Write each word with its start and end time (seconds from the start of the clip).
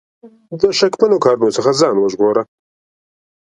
د 0.59 0.61
شکمنو 0.79 1.17
کارونو 1.25 1.55
څخه 1.57 1.71
ځان 1.81 1.95
وژغوره. 1.99 2.43